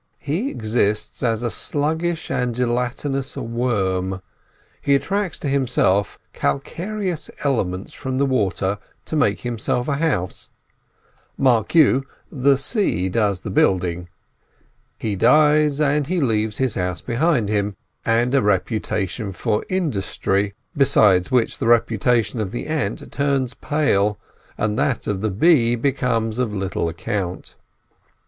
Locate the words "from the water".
7.93-8.79